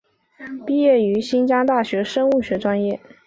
[0.65, 2.99] 毕业于新疆大学生物学专业。